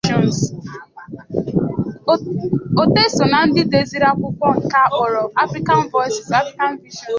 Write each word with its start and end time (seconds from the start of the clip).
Oteh 2.81 3.09
so 3.15 3.23
na 3.31 3.39
ndi 3.47 3.61
deziri 3.71 4.05
akwụkwọ 4.11 4.47
nke 4.63 4.77
akpọrọ 4.85 5.21
"African 5.43 5.81
Voices 5.93 6.29
African 6.41 6.71
Visions". 6.81 7.09